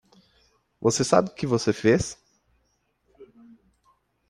[0.81, 2.17] Você sabe que você fez.